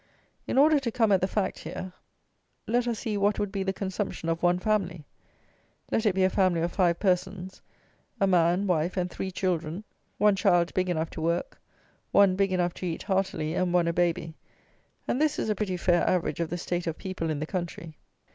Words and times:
In 0.47 0.57
order 0.57 0.79
to 0.79 0.91
come 0.91 1.11
at 1.11 1.21
the 1.21 1.27
fact 1.27 1.59
here, 1.59 1.93
let 2.65 2.87
us 2.87 2.97
see 2.97 3.17
what 3.17 3.37
would 3.37 3.51
be 3.51 3.61
the 3.61 3.71
consumption 3.71 4.29
of 4.29 4.41
one 4.41 4.57
family; 4.57 5.05
let 5.91 6.07
it 6.07 6.15
be 6.15 6.23
a 6.23 6.29
family 6.31 6.59
of 6.61 6.71
five 6.71 6.99
persons; 6.99 7.61
a 8.19 8.25
man, 8.25 8.65
wife, 8.65 8.97
and 8.97 9.11
three 9.11 9.29
children, 9.29 9.83
one 10.17 10.35
child 10.35 10.73
big 10.73 10.89
enough 10.89 11.11
to 11.11 11.21
work, 11.21 11.61
one 12.11 12.35
big 12.35 12.51
enough 12.51 12.73
to 12.73 12.87
eat 12.87 13.03
heartily, 13.03 13.53
and 13.53 13.75
one 13.75 13.87
a 13.87 13.93
baby; 13.93 14.33
and 15.07 15.21
this 15.21 15.37
is 15.37 15.49
a 15.51 15.55
pretty 15.55 15.77
fair 15.77 16.01
average 16.09 16.39
of 16.39 16.49
the 16.49 16.57
state 16.57 16.87
of 16.87 16.97
people 16.97 17.29
in 17.29 17.39
the 17.39 17.45
country. 17.45 17.95